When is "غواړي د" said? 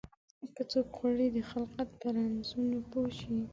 0.97-1.37